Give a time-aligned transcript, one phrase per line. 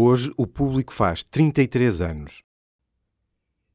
[0.00, 2.44] Hoje o público faz 33 anos.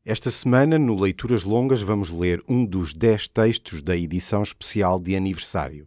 [0.06, 5.18] Esta semana, no Leituras Longas, vamos ler um dos 10 textos da edição especial de
[5.18, 5.86] aniversário.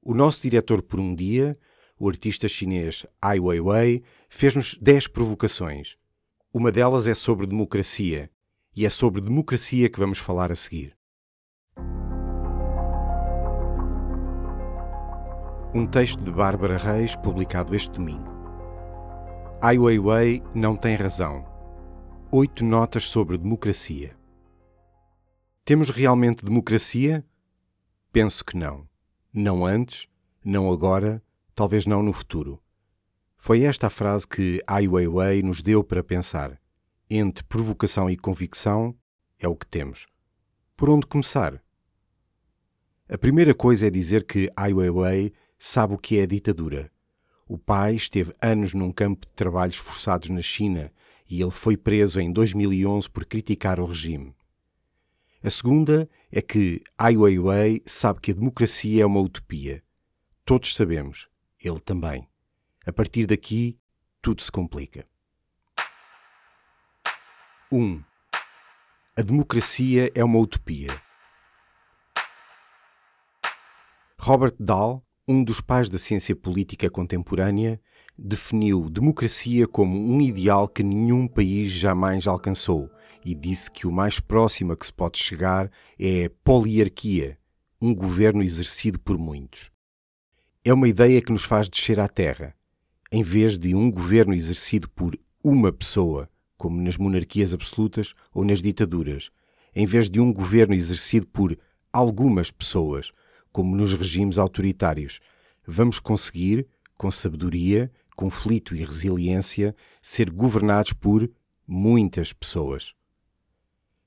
[0.00, 1.58] O nosso diretor por um dia,
[1.98, 5.96] o artista chinês Ai Weiwei, fez-nos 10 provocações.
[6.54, 8.30] Uma delas é sobre democracia,
[8.72, 10.96] e é sobre democracia que vamos falar a seguir.
[15.74, 18.41] Um texto de Bárbara Reis, publicado este domingo.
[19.64, 21.44] Ai Weiwei não tem razão.
[22.32, 24.18] Oito notas sobre democracia.
[25.64, 27.24] Temos realmente democracia?
[28.10, 28.88] Penso que não.
[29.32, 30.08] Não antes,
[30.44, 31.22] não agora,
[31.54, 32.60] talvez não no futuro.
[33.36, 36.60] Foi esta a frase que Ai Weiwei nos deu para pensar.
[37.08, 38.92] Entre provocação e convicção
[39.38, 40.08] é o que temos.
[40.76, 41.62] Por onde começar?
[43.08, 46.90] A primeira coisa é dizer que Ai Weiwei sabe o que é ditadura
[47.46, 50.92] o pai esteve anos num campo de trabalhos forçados na China
[51.28, 54.34] e ele foi preso em 2011 por criticar o regime.
[55.42, 59.82] A segunda é que Ai Weiwei sabe que a democracia é uma utopia.
[60.44, 62.28] Todos sabemos, ele também.
[62.86, 63.78] A partir daqui,
[64.20, 65.04] tudo se complica.
[67.72, 67.76] 1.
[67.76, 68.04] Um,
[69.16, 70.90] a democracia é uma utopia.
[74.18, 77.80] Robert Dahl um dos pais da ciência política contemporânea,
[78.18, 82.90] definiu democracia como um ideal que nenhum país jamais alcançou
[83.24, 87.38] e disse que o mais próximo a que se pode chegar é a poliarquia,
[87.80, 89.70] um governo exercido por muitos.
[90.64, 92.54] É uma ideia que nos faz descer à terra.
[93.10, 98.60] Em vez de um governo exercido por uma pessoa, como nas monarquias absolutas ou nas
[98.60, 99.30] ditaduras,
[99.74, 101.58] em vez de um governo exercido por
[101.92, 103.12] algumas pessoas,
[103.52, 105.20] como nos regimes autoritários.
[105.66, 111.30] Vamos conseguir, com sabedoria, conflito e resiliência, ser governados por
[111.66, 112.94] muitas pessoas.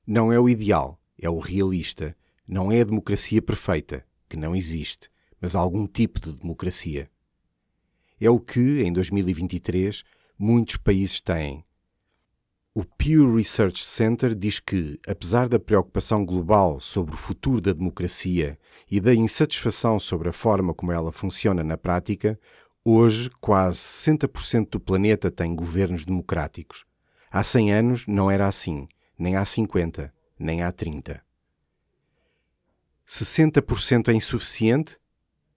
[0.05, 2.15] Não é o ideal, é o realista.
[2.47, 5.09] Não é a democracia perfeita, que não existe,
[5.41, 7.09] mas algum tipo de democracia.
[8.21, 10.03] É o que, em 2023,
[10.37, 11.64] muitos países têm,
[12.77, 18.59] o Pew Research Center diz que, apesar da preocupação global sobre o futuro da democracia
[18.91, 22.37] e da insatisfação sobre a forma como ela funciona na prática,
[22.83, 26.83] hoje quase 60% do planeta tem governos democráticos.
[27.31, 31.23] Há 100 anos não era assim, nem há 50, nem há 30.
[33.07, 34.97] 60% é insuficiente?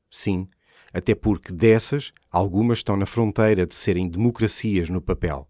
[0.08, 0.48] Sim,
[0.94, 5.48] até porque dessas, algumas estão na fronteira de serem democracias no papel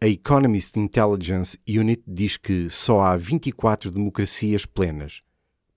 [0.00, 5.22] a Economist Intelligence Unit diz que só há 24 democracias plenas.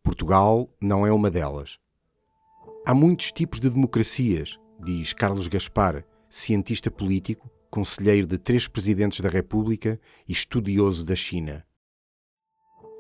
[0.04, 1.80] Portugal não é uma delas.
[2.86, 9.30] Há muitos tipos de democracias, diz Carlos Gaspar, cientista político, conselheiro de três presidentes da
[9.30, 11.66] República e estudioso da China.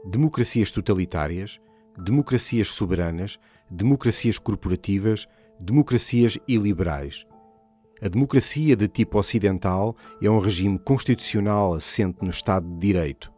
[0.04, 1.60] Democracias totalitárias,
[2.00, 3.38] democracias soberanas,
[3.70, 5.28] democracias corporativas,
[5.60, 7.28] democracias iliberais.
[8.04, 13.32] A democracia de tipo ocidental é um regime constitucional assente no Estado de Direito,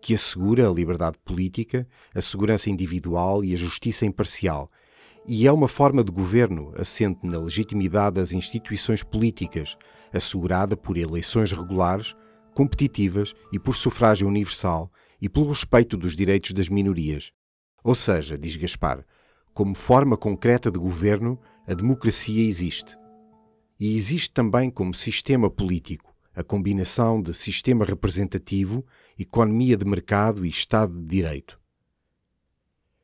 [0.00, 4.72] que assegura a liberdade política, a segurança individual e a justiça imparcial,
[5.26, 9.76] e é uma forma de governo assente na legitimidade das instituições políticas,
[10.10, 12.14] assegurada por eleições regulares,
[12.54, 14.90] competitivas e por sufrágio universal
[15.20, 17.30] e pelo respeito dos direitos das minorias.
[17.84, 19.04] Ou seja, diz Gaspar,
[19.52, 22.96] como forma concreta de governo, a democracia existe
[23.78, 28.86] e existe também como sistema político a combinação de sistema representativo,
[29.18, 31.58] economia de mercado e Estado de Direito.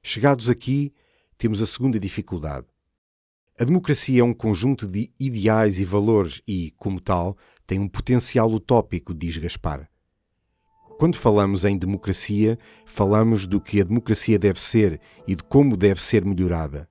[0.01, 0.93] Chegados aqui,
[1.37, 2.67] temos a segunda dificuldade.
[3.59, 7.37] A democracia é um conjunto de ideais e valores e, como tal,
[7.67, 9.91] tem um potencial utópico, diz Gaspar.
[10.97, 12.57] Quando falamos em democracia,
[12.87, 16.89] falamos do que a democracia deve ser e de como deve ser melhorada.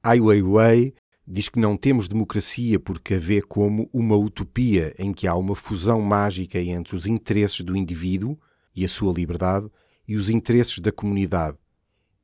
[0.00, 0.94] Ai Weiwei
[1.30, 5.54] diz que não temos democracia porque a vê como uma utopia em que há uma
[5.54, 8.38] fusão mágica entre os interesses do indivíduo
[8.74, 9.68] e a sua liberdade
[10.06, 11.58] e os interesses da comunidade,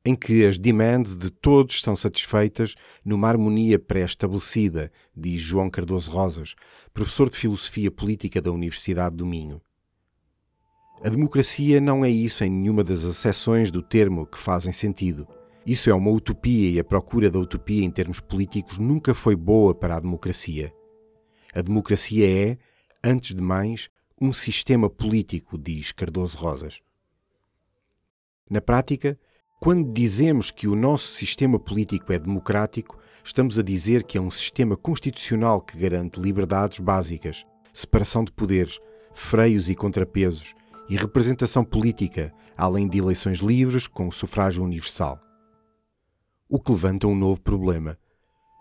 [0.03, 2.73] em que as demands de todos são satisfeitas
[3.03, 6.55] numa harmonia pré-estabelecida, diz João Cardoso Rosas,
[6.91, 9.61] professor de Filosofia Política da Universidade do Minho.
[11.03, 15.27] A democracia não é isso em nenhuma das acessões do termo que fazem sentido.
[15.65, 19.73] Isso é uma utopia e a procura da utopia em termos políticos nunca foi boa
[19.73, 20.71] para a democracia.
[21.55, 22.57] A democracia é,
[23.03, 23.89] antes de mais,
[24.21, 26.81] um sistema político, diz Cardoso Rosas.
[28.47, 29.19] Na prática,
[29.59, 34.29] quando dizemos que o nosso sistema político é democrático, estamos a dizer que é um
[34.29, 38.79] sistema constitucional que garante liberdades básicas, separação de poderes,
[39.15, 40.53] freios e contrapesos
[40.87, 45.24] e representação política, além de eleições livres com sufrágio universal.
[46.47, 47.97] O que levanta um novo problema.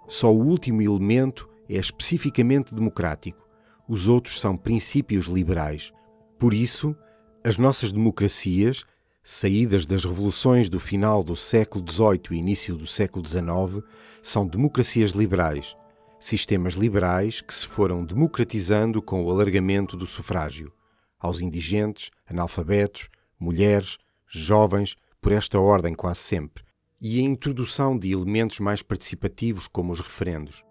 [0.09, 3.47] Só o último elemento é especificamente democrático,
[3.87, 5.93] os outros são princípios liberais.
[6.39, 6.97] Por isso,
[7.45, 8.85] as nossas democracias,
[9.23, 13.85] saídas das revoluções do final do século XVIII e início do século XIX,
[14.23, 15.77] são democracias liberais,
[16.19, 20.73] sistemas liberais que se foram democratizando com o alargamento do sufrágio
[21.19, 26.64] aos indigentes, analfabetos, mulheres, jovens, por esta ordem quase sempre,
[27.07, 30.65] e a introdução de elementos mais participativos como os referendos.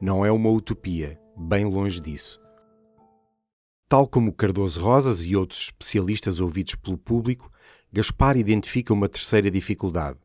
[0.00, 2.40] Não é uma utopia, bem longe disso.
[3.88, 7.52] Tal como Cardoso Rosas e outros especialistas ouvidos pelo público,
[7.92, 10.18] Gaspar identifica uma terceira dificuldade.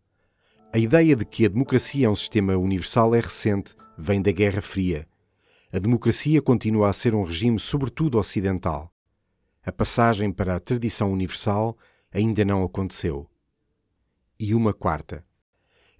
[0.73, 4.63] A ideia de que a democracia é um sistema universal é recente, vem da Guerra
[4.63, 5.07] Fria.
[5.71, 8.91] A democracia continua a ser um regime sobretudo ocidental.
[9.63, 11.77] A passagem para a tradição universal
[12.11, 13.29] ainda não aconteceu.
[14.39, 15.23] E uma quarta.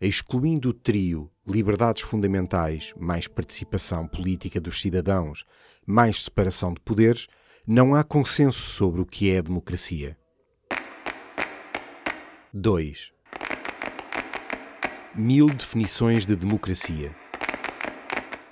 [0.03, 5.45] Excluindo o trio liberdades fundamentais, mais participação política dos cidadãos,
[5.86, 7.27] mais separação de poderes,
[7.68, 10.18] não há consenso sobre o que é a democracia.
[12.51, 13.12] 2.
[15.15, 17.15] Mil definições de democracia.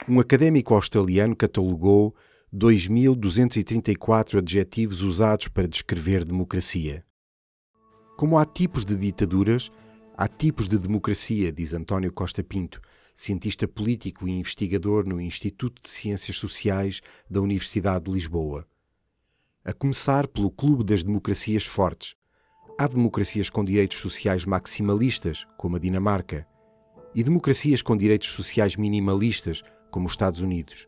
[0.07, 2.16] Um académico australiano catalogou
[2.54, 7.04] 2.234 adjetivos usados para descrever democracia.
[8.16, 9.72] Como há tipos de ditaduras,
[10.19, 12.81] há tipos de democracia, diz António Costa Pinto,
[13.16, 17.00] cientista político e investigador no Instituto de Ciências Sociais
[17.30, 18.68] da Universidade de Lisboa.
[19.63, 22.16] A começar pelo Clube das Democracias Fortes.
[22.77, 26.45] Há democracias com direitos sociais maximalistas, como a Dinamarca,
[27.16, 30.86] e democracias com direitos sociais minimalistas, como os Estados Unidos.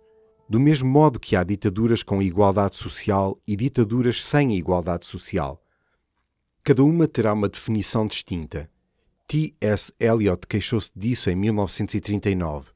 [0.49, 5.63] Do mesmo modo que há ditaduras com igualdade social e ditaduras sem igualdade social.
[6.61, 8.69] Cada uma terá uma definição distinta.
[9.31, 9.93] T.S.
[9.97, 12.71] Eliot queixou-se disso em 1939.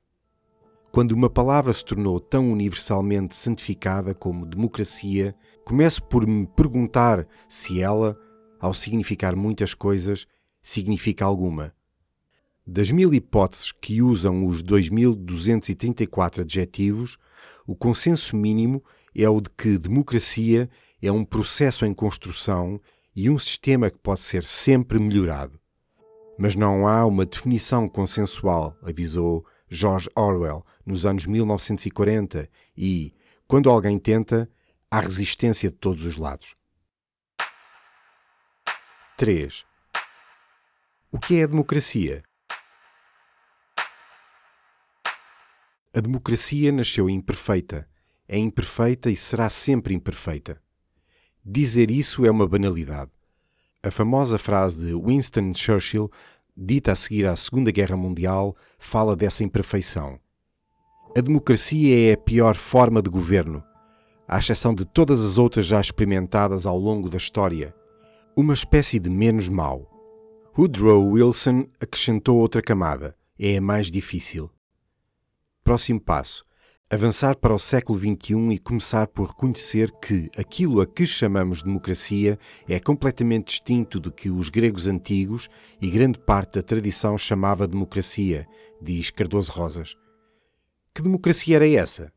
[0.89, 5.35] Quando uma palavra se tornou tão universalmente santificada como democracia,
[5.65, 8.17] começo por me perguntar se ela,
[8.57, 10.25] ao significar muitas coisas,
[10.63, 11.73] significa alguma.
[12.65, 17.17] Das mil hipóteses que usam os 2.234 adjetivos,
[17.67, 18.81] o consenso mínimo
[19.13, 20.69] é o de que democracia
[21.01, 22.79] é um processo em construção
[23.13, 25.59] e um sistema que pode ser sempre melhorado.
[26.37, 33.13] Mas não há uma definição consensual, avisou George Orwell nos anos 1940, e,
[33.47, 34.49] quando alguém tenta,
[34.91, 36.55] há resistência de todos os lados.
[39.17, 39.65] 3.
[41.11, 42.23] O que é a democracia?
[45.93, 47.89] A democracia nasceu imperfeita,
[48.27, 50.61] é imperfeita e será sempre imperfeita.
[51.43, 53.14] Dizer isso é uma banalidade.
[53.85, 56.09] A famosa frase de Winston Churchill,
[56.57, 60.19] dita a seguir à Segunda Guerra Mundial, fala dessa imperfeição.
[61.15, 63.63] A democracia é a pior forma de governo,
[64.27, 67.75] à exceção de todas as outras já experimentadas ao longo da história.
[68.35, 69.88] Uma espécie de menos mal.
[70.57, 74.49] Woodrow Wilson acrescentou outra camada: é a mais difícil.
[75.63, 76.43] Próximo passo:
[76.89, 82.38] avançar para o século XXI e começar por reconhecer que aquilo a que chamamos democracia
[82.69, 85.50] é completamente distinto do que os gregos antigos
[85.81, 88.48] e grande parte da tradição chamava democracia,
[88.79, 89.95] diz Cardoso Rosas.
[90.93, 92.13] Que democracia era essa?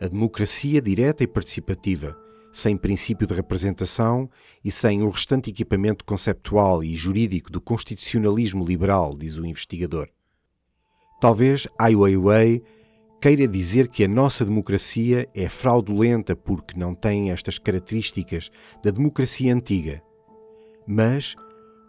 [0.00, 2.16] A democracia direta e participativa,
[2.52, 4.30] sem princípio de representação
[4.64, 10.08] e sem o restante equipamento conceptual e jurídico do constitucionalismo liberal, diz o investigador.
[11.20, 12.62] Talvez Ai Weiwei
[13.24, 18.50] queira dizer que a nossa democracia é fraudulenta porque não tem estas características
[18.82, 20.02] da democracia antiga.
[20.86, 21.34] Mas,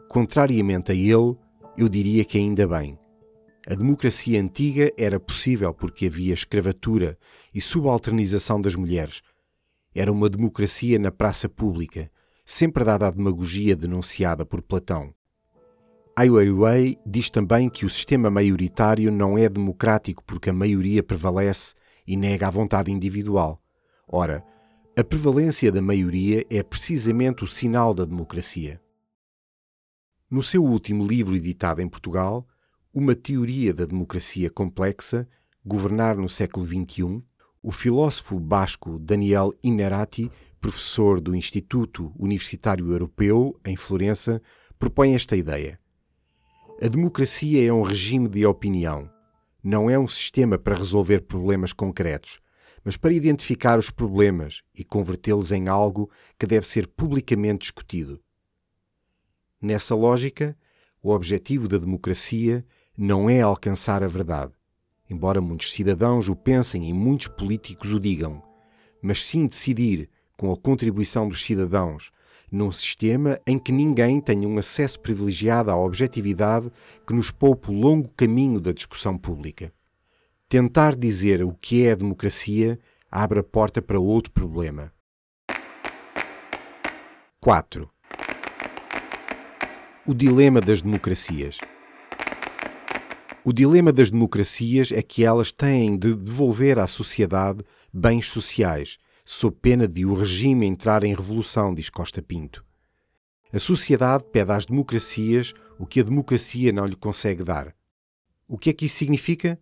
[0.07, 1.35] contrariamente a ele,
[1.77, 2.97] eu diria que ainda bem.
[3.67, 7.17] A democracia antiga era possível porque havia escravatura
[7.53, 9.21] e subalternização das mulheres.
[9.93, 12.09] Era uma democracia na praça pública,
[12.45, 15.13] sempre dada à demagogia denunciada por Platão.
[16.17, 21.73] Ai Weiwei diz também que o sistema maioritário não é democrático porque a maioria prevalece
[22.07, 23.61] e nega a vontade individual.
[24.07, 24.41] Ora,
[24.97, 28.79] a prevalência da maioria é precisamente o sinal da democracia.
[30.31, 32.47] No seu último livro editado em Portugal,
[32.93, 35.27] Uma Teoria da Democracia Complexa,
[35.65, 37.21] Governar no Século XXI,
[37.61, 40.31] o filósofo basco Daniel Inerati,
[40.61, 44.41] professor do Instituto Universitário Europeu, em Florença,
[44.79, 45.77] propõe esta ideia.
[46.81, 49.09] A democracia é um regime de opinião.
[49.63, 52.39] não é um sistema para resolver problemas concretos,
[52.83, 58.21] mas para identificar os problemas e convertê-los em algo que deve ser publicamente discutido.
[59.59, 60.55] Nessa lógica,
[61.01, 62.63] o objetivo da democracia
[62.95, 64.51] não é alcançar a verdade,
[65.09, 68.43] embora muitos cidadãos o pensem e muitos políticos o digam,
[69.01, 72.11] mas sim decidir, com a contribuição dos cidadãos,
[72.55, 76.71] num sistema em que ninguém tenha um acesso privilegiado à objetividade
[77.05, 79.73] que nos poupe o longo caminho da discussão pública.
[80.47, 82.79] Tentar dizer o que é a democracia
[83.11, 84.93] abre a porta para outro problema.
[87.41, 87.89] 4.
[90.07, 91.57] O dilema das democracias.
[93.43, 99.57] O dilema das democracias é que elas têm de devolver à sociedade bens sociais, sob
[99.59, 102.63] pena de o regime entrar em revolução, diz Costa Pinto.
[103.51, 107.75] A sociedade pede às democracias o que a democracia não lhe consegue dar.
[108.47, 109.59] O que é que isso significa?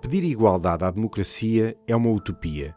[0.00, 2.74] Pedir igualdade à democracia é uma utopia.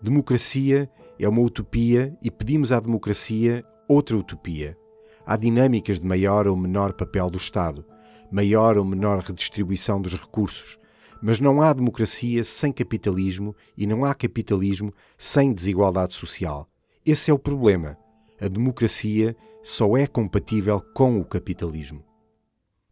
[0.00, 0.88] Democracia
[1.18, 4.78] é uma utopia e pedimos à democracia outra utopia.
[5.26, 7.84] Há dinâmicas de maior ou menor papel do Estado,
[8.30, 10.78] maior ou menor redistribuição dos recursos,
[11.22, 16.68] mas não há democracia sem capitalismo e não há capitalismo sem desigualdade social.
[17.04, 17.96] Esse é o problema.
[18.40, 22.02] A democracia só é compatível com o capitalismo.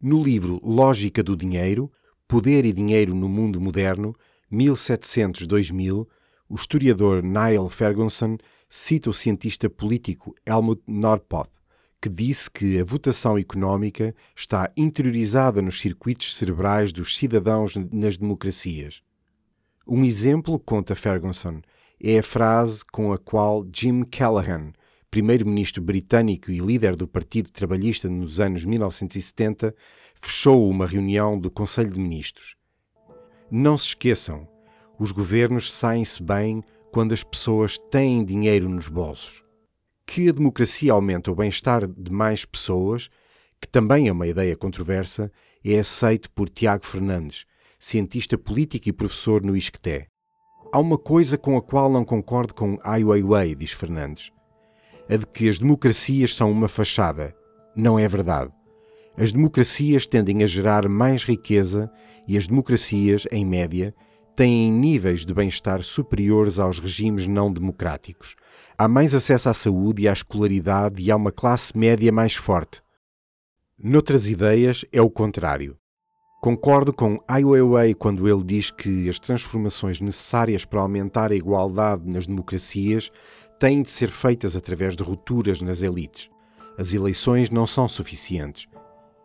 [0.01, 1.91] No livro Lógica do Dinheiro,
[2.27, 4.15] Poder e Dinheiro no Mundo Moderno,
[4.51, 6.07] 1700-2000,
[6.47, 8.37] o historiador Niall Ferguson
[8.69, 11.58] cita o cientista político Helmut Norpoth
[12.01, 19.01] que disse que a votação económica está interiorizada nos circuitos cerebrais dos cidadãos nas democracias.
[19.85, 21.61] Um exemplo, conta Ferguson,
[22.01, 24.71] é a frase com a qual Jim Callaghan,
[25.11, 29.75] primeiro-ministro britânico e líder do Partido Trabalhista nos anos 1970,
[30.15, 32.55] fechou uma reunião do Conselho de Ministros.
[33.51, 34.47] Não se esqueçam,
[34.97, 39.48] os governos saem-se bem quando as pessoas têm dinheiro nos bolsos
[40.11, 43.11] que a democracia aumenta o bem-estar de mais pessoas,
[43.61, 45.31] que também é uma ideia controversa,
[45.63, 47.45] é aceito por Tiago Fernandes,
[47.79, 50.07] cientista político e professor no ISCTE.
[50.73, 54.31] Há uma coisa com a qual não concordo com Ai Weiwei, diz Fernandes.
[55.07, 57.35] A de que as democracias são uma fachada.
[57.75, 58.51] Não é verdade.
[59.15, 61.87] As democracias tendem a gerar mais riqueza
[62.27, 63.93] e as democracias, em média,
[64.35, 68.35] têm níveis de bem-estar superiores aos regimes não democráticos,
[68.79, 72.81] há mais acesso à saúde e à escolaridade e há uma classe média mais forte.
[73.77, 75.77] Noutras ideias é o contrário.
[76.41, 82.09] Concordo com Ai Weiwei quando ele diz que as transformações necessárias para aumentar a igualdade
[82.09, 83.11] nas democracias
[83.59, 86.29] têm de ser feitas através de rupturas nas elites.
[86.77, 88.65] As eleições não são suficientes.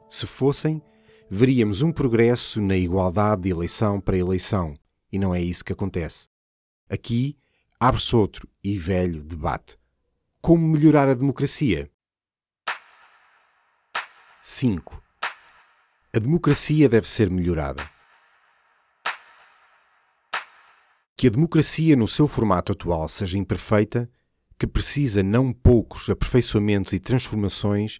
[0.08, 0.82] Se fossem,
[1.30, 4.74] veríamos um progresso na igualdade de eleição para eleição,
[5.12, 6.26] e não é isso que acontece.
[6.90, 7.36] Aqui
[7.86, 9.76] abre-se outro e velho debate.
[10.40, 11.90] Como melhorar a democracia?
[14.42, 15.02] 5.
[16.16, 17.86] A democracia deve ser melhorada.
[21.14, 24.10] Que a democracia no seu formato atual seja imperfeita,
[24.58, 27.98] que precisa não poucos aperfeiçoamentos e transformações,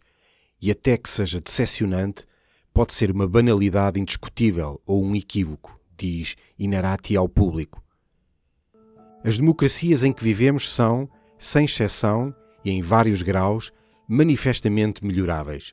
[0.63, 2.27] e até que seja decepcionante,
[2.73, 7.84] pode ser uma banalidade indiscutível ou um equívoco, diz Inarati ao público.
[9.25, 13.73] As democracias em que vivemos são, sem exceção e em vários graus,
[14.07, 15.73] manifestamente melhoráveis.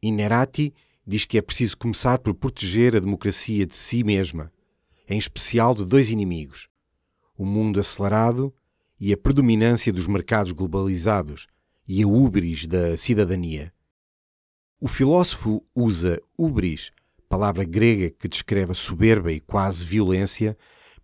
[0.00, 0.72] Inerati
[1.04, 4.52] diz que é preciso começar por proteger a democracia de si mesma,
[5.08, 6.68] em especial de dois inimigos:
[7.36, 8.54] o mundo acelerado
[9.00, 11.48] e a predominância dos mercados globalizados
[11.86, 13.72] e a ubris da cidadania.
[14.80, 16.92] O filósofo usa ubris,
[17.28, 20.56] palavra grega que descreve a soberba e quase violência,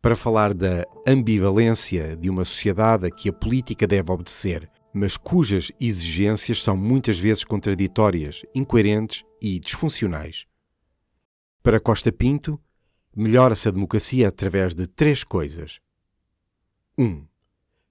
[0.03, 5.71] para falar da ambivalência de uma sociedade a que a política deve obedecer, mas cujas
[5.79, 10.47] exigências são muitas vezes contraditórias, incoerentes e disfuncionais.
[11.63, 12.59] Para Costa Pinto,
[13.15, 15.81] melhora-se a democracia através de três coisas.
[16.97, 17.05] 1.
[17.05, 17.27] Um,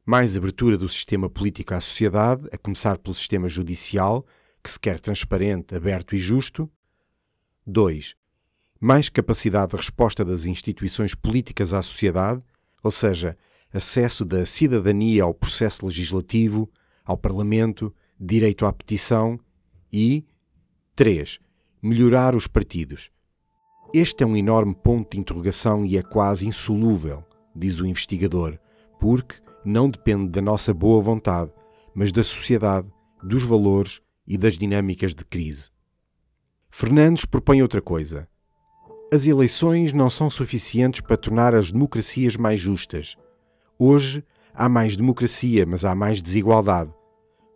[0.03, 4.25] mais abertura do sistema político à sociedade, a começar pelo sistema judicial,
[4.63, 6.69] que se quer transparente, aberto e justo.
[7.67, 8.18] 2
[8.79, 12.41] mais capacidade de resposta das instituições políticas à sociedade,
[12.81, 13.37] ou seja,
[13.73, 16.69] acesso da cidadania ao processo legislativo,
[17.03, 19.37] ao Parlamento, direito à petição
[19.91, 20.25] e
[20.95, 21.39] 3.
[21.81, 23.11] Melhorar os partidos.
[23.93, 27.23] Este é um enorme ponto de interrogação e é quase insolúvel,
[27.55, 28.57] diz o investigador,
[28.99, 31.51] porque não depende da nossa boa vontade,
[31.93, 32.87] mas da sociedade,
[33.21, 35.69] dos valores e das dinâmicas de crise.
[36.69, 38.27] Fernandes propõe outra coisa
[39.11, 43.17] As eleições não são suficientes para tornar as democracias mais justas.
[43.77, 44.23] Hoje
[44.53, 46.93] há mais democracia, mas há mais desigualdade.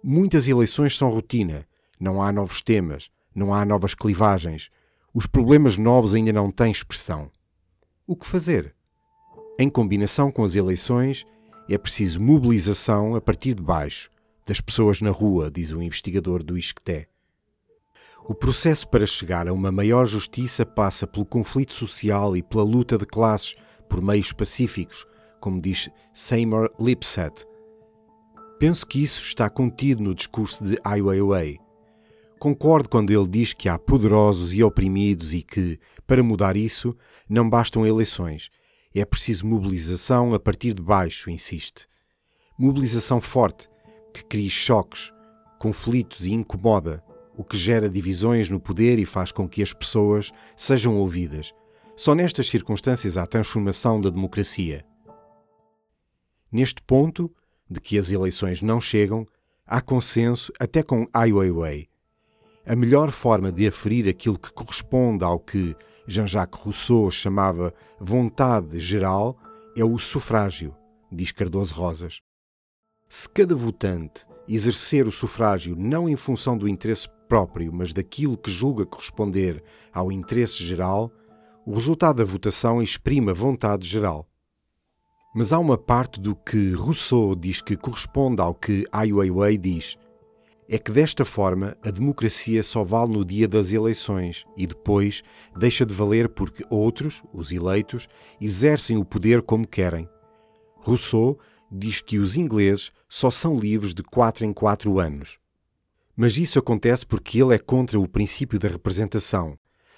[0.03, 1.63] Muitas eleições são rotina,
[1.99, 4.71] não há novos temas, não há novas clivagens.
[5.13, 7.29] Os problemas novos ainda não têm expressão.
[8.07, 8.73] O que fazer?
[9.59, 11.23] Em combinação com as eleições,
[11.69, 14.09] é preciso mobilização a partir de baixo,
[14.43, 17.07] das pessoas na rua, diz o investigador do ISCTE.
[18.25, 22.97] O processo para chegar a uma maior justiça passa pelo conflito social e pela luta
[22.97, 23.55] de classes
[23.89, 25.05] por meios pacíficos,
[25.41, 27.45] como diz Seymour Lipset.
[28.57, 31.59] Penso que isso está contido no discurso de Ai Weiwei.
[32.39, 35.77] Concordo quando ele diz que há poderosos e oprimidos e que,
[36.07, 36.95] para mudar isso,
[37.27, 38.49] não bastam eleições.
[38.95, 41.87] É preciso mobilização a partir de baixo, insiste.
[42.57, 43.69] Mobilização forte,
[44.13, 45.11] que cria choques,
[45.59, 47.03] conflitos e incomoda,
[47.37, 51.53] o que gera divisões no poder e faz com que as pessoas sejam ouvidas.
[51.95, 54.85] Só nestas circunstâncias há transformação da democracia.
[56.51, 57.31] Neste ponto,
[57.69, 59.25] de que as eleições não chegam,
[59.65, 61.87] há consenso até com Ai Weiwei.
[62.65, 65.75] A melhor forma de aferir aquilo que corresponde ao que
[66.07, 69.37] Jean-Jacques Rousseau chamava vontade geral
[69.75, 70.75] é o sufrágio,
[71.11, 72.21] diz Cardoso Rosas.
[73.09, 78.51] Se cada votante exercer o sufrágio não em função do interesse próprio, mas daquilo que
[78.51, 81.11] julga corresponder ao interesse geral,
[81.65, 84.27] o resultado da votação exprime a vontade geral.
[85.33, 89.97] Mas há uma parte do que Rousseau diz que corresponde ao que Ai Weiwei diz.
[90.69, 95.23] É que desta forma a democracia só vale no dia das eleições e depois
[95.57, 98.07] deixa de valer porque outros, os eleitos,
[98.39, 100.07] exercem o poder como querem.
[100.77, 101.39] Rousseau
[101.73, 105.39] diz que os ingleses só são livres de quatro em quatro anos.
[106.15, 109.57] Mas isso acontece porque ele é contra o princípio da representação,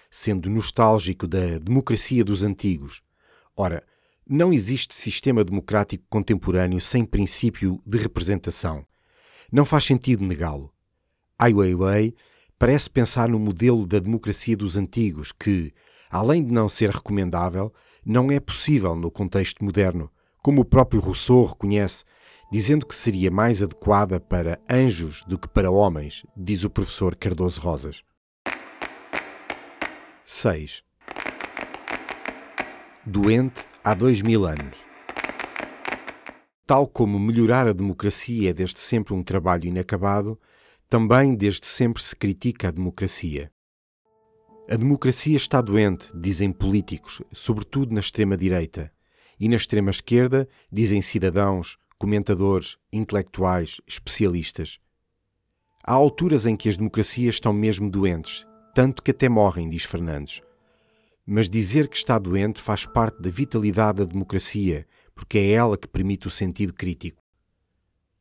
[0.10, 3.02] sendo nostálgico da democracia dos antigos.
[3.56, 3.84] Ora,
[4.28, 8.86] não existe sistema democrático contemporâneo sem princípio de representação.
[9.52, 10.74] Não faz sentido negá-lo.
[11.38, 12.16] Ai Weiwei
[12.58, 15.74] parece pensar no modelo da democracia dos antigos que,
[16.10, 17.74] além de não ser recomendável,
[18.06, 20.10] não é possível no contexto moderno,
[20.46, 22.04] como o próprio Rousseau reconhece,
[22.52, 27.60] dizendo que seria mais adequada para anjos do que para homens, diz o professor Cardoso
[27.60, 28.04] Rosas.
[30.24, 30.84] 6.
[33.04, 34.78] Doente há dois mil anos.
[36.68, 40.40] Tal como melhorar a democracia é desde sempre um trabalho inacabado,
[40.88, 43.52] também desde sempre se critica a democracia.
[44.70, 48.94] A democracia está doente, dizem políticos, sobretudo na extrema-direita.
[49.40, 54.80] E na extrema-esquerda dizem cidadãos, comentadores, intelectuais, especialistas.
[55.84, 60.42] Há alturas em que as democracias estão mesmo doentes, tanto que até morrem, diz Fernandes.
[61.26, 65.88] Mas dizer que está doente faz parte da vitalidade da democracia, porque é ela que
[65.88, 67.22] permite o sentido crítico.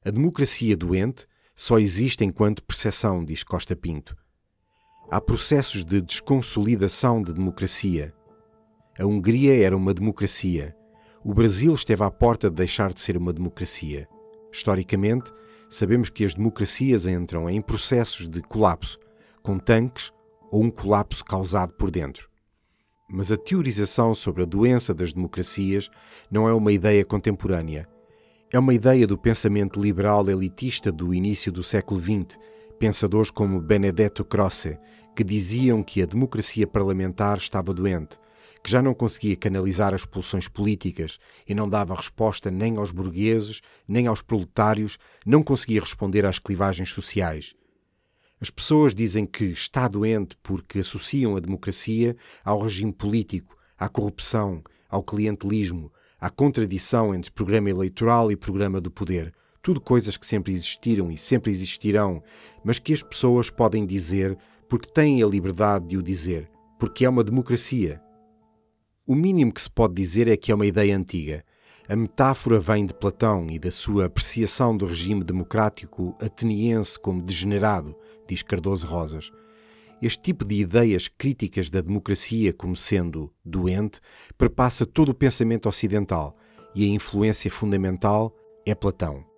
[0.04, 4.16] A democracia doente só existe enquanto percepção, diz Costa Pinto.
[5.10, 8.14] Há processos de desconsolidação de democracia.
[8.98, 10.76] A Hungria era uma democracia,
[11.24, 14.06] o Brasil esteve à porta de deixar de ser uma democracia.
[14.52, 15.32] Historicamente,
[15.70, 18.98] sabemos que as democracias entram em processos de colapso,
[19.42, 20.12] com tanques
[20.50, 22.28] ou um colapso causado por dentro.
[23.08, 25.88] Mas a teorização sobre a doença das democracias
[26.30, 27.88] não é uma ideia contemporânea.
[28.52, 32.38] É uma ideia do pensamento liberal elitista do início do século XX,
[32.78, 34.78] pensadores como Benedetto Croce,
[35.16, 38.18] que diziam que a democracia parlamentar estava doente,
[38.64, 43.60] que já não conseguia canalizar as pulsões políticas e não dava resposta nem aos burgueses,
[43.86, 44.96] nem aos proletários,
[45.26, 47.54] não conseguia responder às clivagens sociais.
[48.40, 54.64] As pessoas dizem que está doente porque associam a democracia ao regime político, à corrupção,
[54.88, 59.30] ao clientelismo, à contradição entre programa eleitoral e programa do poder.
[59.60, 62.22] Tudo coisas que sempre existiram e sempre existirão,
[62.64, 64.38] mas que as pessoas podem dizer
[64.70, 68.00] porque têm a liberdade de o dizer, porque é uma democracia
[69.06, 71.44] o mínimo que se pode dizer é que é uma ideia antiga.
[71.86, 77.94] A metáfora vem de Platão e da sua apreciação do regime democrático ateniense como degenerado,
[78.26, 79.30] diz Cardoso Rosas.
[80.00, 84.00] Este tipo de ideias críticas da democracia como sendo doente
[84.38, 86.36] perpassa todo o pensamento ocidental
[86.74, 88.34] e a influência fundamental
[88.66, 89.33] é Platão.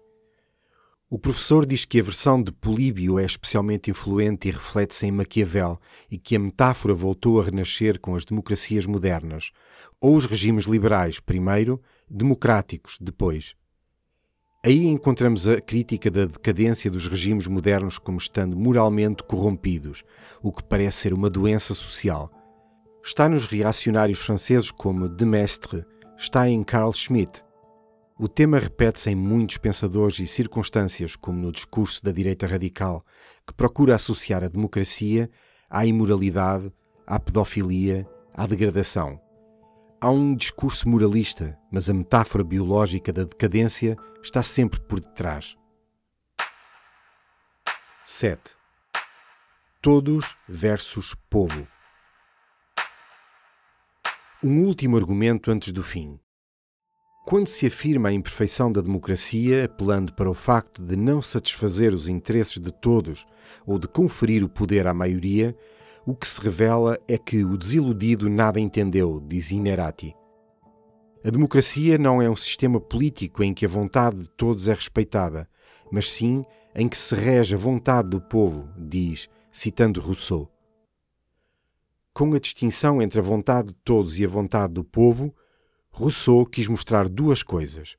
[1.09, 5.79] O professor diz que a versão de Políbio é especialmente influente e reflete-se em Maquiavel
[6.11, 9.53] e que a metáfora voltou a renascer com as democracias modernas,
[10.01, 13.55] ou os regimes liberais primeiro, democráticos depois.
[14.65, 20.03] Aí encontramos a crítica da decadência dos regimes modernos como estando moralmente corrompidos,
[20.43, 22.29] o que parece ser uma doença social.
[23.05, 25.85] está nos reacionários franceses como De Maistre,
[26.19, 27.46] está em Carl Schmitt.
[28.19, 33.05] O tema repete-se em muitos pensadores e circunstâncias, como no discurso da direita radical,
[33.47, 35.31] que procura associar a democracia
[35.69, 36.73] à imoralidade,
[37.07, 39.21] à pedofilia, à degradação.
[40.01, 45.55] Há um discurso moralista, mas a metáfora biológica da decadência está sempre por detrás.
[48.03, 48.57] 7.
[49.83, 51.69] Todos versus povo.
[54.43, 56.19] Um último argumento antes do fim.
[57.27, 62.09] Quando se afirma a imperfeição da democracia, apelando para o facto de não satisfazer os
[62.09, 63.27] interesses de todos
[63.67, 65.57] ou de conferir o poder à maioria,
[66.07, 70.15] o que se revela é que o desiludido nada entendeu, diz Inerati.
[71.25, 75.49] A democracia não é um sistema político em que a vontade de todos é respeitada,
[75.91, 76.45] mas sim
[76.77, 80.49] em que se rege a vontade do povo, diz, citando Rousseau.
[82.15, 85.35] Com a distinção entre a vontade de todos e a vontade do povo,
[85.99, 87.97] Rousseau quis mostrar duas coisas.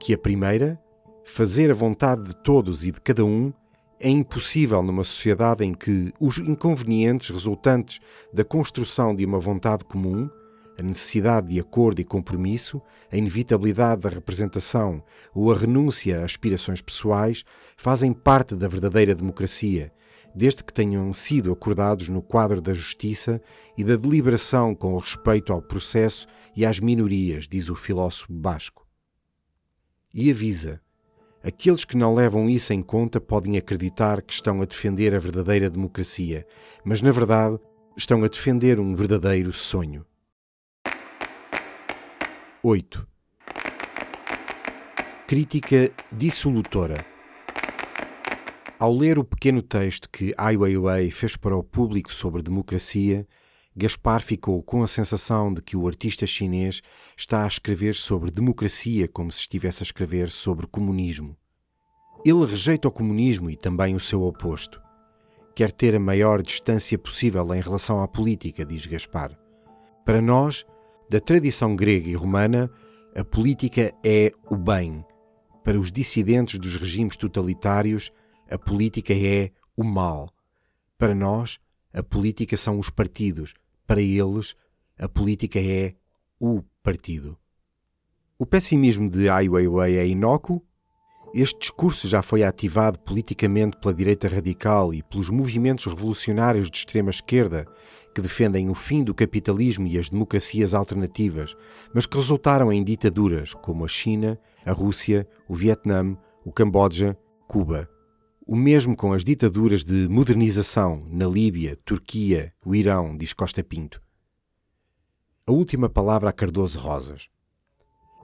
[0.00, 0.76] Que a primeira,
[1.24, 3.52] fazer a vontade de todos e de cada um,
[4.00, 8.00] é impossível numa sociedade em que os inconvenientes resultantes
[8.34, 10.28] da construção de uma vontade comum,
[10.76, 12.82] a necessidade de acordo e compromisso,
[13.12, 15.00] a inevitabilidade da representação
[15.32, 17.44] ou a renúncia a aspirações pessoais
[17.76, 19.92] fazem parte da verdadeira democracia,
[20.38, 23.42] desde que tenham sido acordados no quadro da justiça
[23.76, 28.86] e da deliberação com respeito ao processo e às minorias, diz o filósofo basco.
[30.14, 30.80] E avisa
[31.42, 35.68] Aqueles que não levam isso em conta podem acreditar que estão a defender a verdadeira
[35.68, 36.46] democracia,
[36.84, 37.58] mas na verdade
[37.96, 40.06] estão a defender um verdadeiro sonho.
[42.62, 43.06] 8.
[45.26, 47.17] Crítica dissolutora.
[48.80, 53.26] Ao ler o pequeno texto que Ai Weiwei fez para o público sobre democracia,
[53.76, 56.80] Gaspar ficou com a sensação de que o artista chinês
[57.16, 61.36] está a escrever sobre democracia como se estivesse a escrever sobre comunismo.
[62.24, 64.80] Ele rejeita o comunismo e também o seu oposto.
[65.56, 69.36] Quer ter a maior distância possível em relação à política, diz Gaspar.
[70.04, 70.64] Para nós,
[71.10, 72.70] da tradição grega e romana,
[73.16, 75.04] a política é o bem.
[75.64, 78.12] Para os dissidentes dos regimes totalitários,
[78.50, 80.32] a política é o mal.
[80.96, 81.58] Para nós,
[81.92, 83.54] a política são os partidos,
[83.86, 84.54] para eles,
[84.98, 85.92] a política é
[86.40, 87.36] o partido.
[88.38, 90.62] O pessimismo de Ai Weiwei é inócuo?
[91.34, 97.10] Este discurso já foi ativado politicamente pela direita radical e pelos movimentos revolucionários de extrema
[97.10, 97.66] esquerda
[98.14, 101.54] que defendem o fim do capitalismo e as democracias alternativas,
[101.92, 107.88] mas que resultaram em ditaduras como a China, a Rússia, o Vietnã, o Camboja, Cuba.
[108.50, 114.00] O mesmo com as ditaduras de modernização na Líbia, Turquia, o Irão, diz Costa Pinto.
[115.46, 117.28] A última palavra a Cardoso Rosas.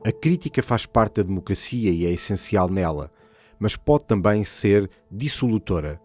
[0.02, 3.12] A crítica faz parte da democracia e é essencial nela,
[3.58, 6.00] mas pode também ser dissolutora.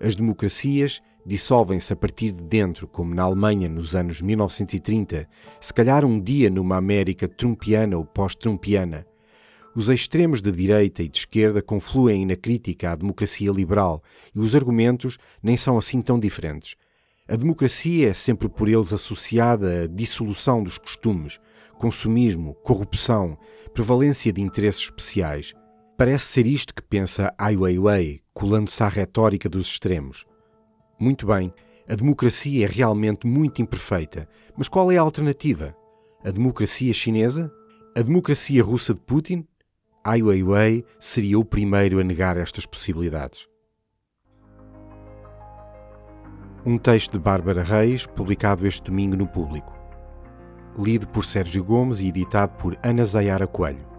[0.00, 5.28] As democracias dissolvem-se a partir de dentro, como na Alemanha nos anos 1930,
[5.60, 9.04] se calhar um dia numa América trumpiana ou pós-trumpiana.
[9.74, 14.02] Os extremos de direita e de esquerda confluem na crítica à democracia liberal
[14.34, 16.74] e os argumentos nem são assim tão diferentes.
[17.26, 21.40] A democracia é sempre por eles associada à dissolução dos costumes,
[21.78, 23.38] consumismo, corrupção,
[23.72, 25.54] prevalência de interesses especiais.
[25.96, 30.26] Parece ser isto que pensa Ai Weiwei, colando-se à retórica dos extremos.
[31.00, 31.50] Muito bem,
[31.88, 35.74] a democracia é realmente muito imperfeita, mas qual é a alternativa?
[36.22, 37.50] A democracia chinesa?
[37.96, 39.46] A democracia russa de Putin?
[40.04, 43.46] Ai Weiwei seria o primeiro a negar estas possibilidades.
[46.66, 49.72] Um texto de Bárbara Reis, publicado este domingo no Público.
[50.76, 53.91] Lido por Sérgio Gomes e editado por Ana Zayara Coelho.